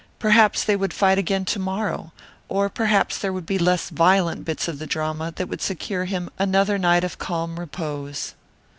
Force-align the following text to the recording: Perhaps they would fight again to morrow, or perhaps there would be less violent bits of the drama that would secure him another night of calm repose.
Perhaps 0.17 0.63
they 0.63 0.75
would 0.75 0.95
fight 0.95 1.19
again 1.19 1.45
to 1.45 1.59
morrow, 1.59 2.11
or 2.49 2.69
perhaps 2.69 3.19
there 3.19 3.31
would 3.31 3.45
be 3.45 3.59
less 3.59 3.91
violent 3.91 4.43
bits 4.45 4.67
of 4.67 4.79
the 4.79 4.87
drama 4.87 5.31
that 5.35 5.47
would 5.47 5.61
secure 5.61 6.05
him 6.05 6.31
another 6.39 6.79
night 6.79 7.03
of 7.03 7.19
calm 7.19 7.59
repose. 7.59 8.33